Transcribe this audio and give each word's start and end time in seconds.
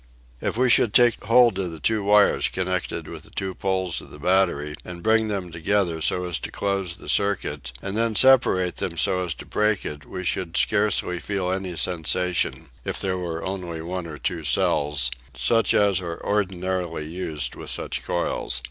If 0.41 0.57
we 0.57 0.67
should 0.67 0.95
take 0.95 1.23
hold 1.25 1.59
of 1.59 1.71
the 1.71 1.79
two 1.79 2.03
wires 2.03 2.47
connected 2.47 3.07
with 3.07 3.21
the 3.21 3.29
two 3.29 3.53
poles 3.53 4.01
of 4.01 4.09
the 4.09 4.17
battery 4.17 4.75
and 4.83 5.03
bring 5.03 5.27
them 5.27 5.51
together 5.51 6.01
so 6.01 6.25
as 6.27 6.39
to 6.39 6.49
close 6.49 6.95
the 6.97 7.07
circuit, 7.07 7.71
and 7.83 7.95
then 7.95 8.15
separate 8.15 8.77
them 8.77 8.97
so 8.97 9.23
as 9.23 9.35
to 9.35 9.45
break 9.45 9.85
it 9.85 10.07
we 10.07 10.23
should 10.23 10.57
scarcely 10.57 11.19
feel 11.19 11.51
any 11.51 11.75
sensation 11.75 12.69
if 12.83 12.99
there 12.99 13.19
were 13.19 13.43
only 13.43 13.79
one 13.79 14.07
or 14.07 14.17
two 14.17 14.43
cells, 14.43 15.11
such 15.37 15.71
as 15.75 16.01
are 16.01 16.17
ordinarily 16.25 17.05
used 17.05 17.53
with 17.53 17.69
such 17.69 18.03
coils. 18.03 18.59